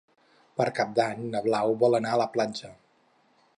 Per 0.59 0.65
Cap 0.79 0.95
d'Any 0.99 1.21
na 1.35 1.43
Blau 1.49 1.75
vol 1.85 1.99
anar 2.01 2.17
a 2.17 2.21
la 2.25 2.29
platja. 2.39 2.75